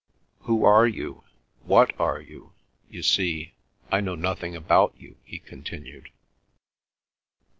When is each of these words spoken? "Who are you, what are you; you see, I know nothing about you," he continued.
"Who 0.45 0.65
are 0.65 0.87
you, 0.87 1.25
what 1.61 1.93
are 1.99 2.19
you; 2.19 2.53
you 2.89 3.03
see, 3.03 3.53
I 3.91 4.01
know 4.01 4.15
nothing 4.15 4.55
about 4.55 4.95
you," 4.97 5.17
he 5.23 5.37
continued. 5.37 6.09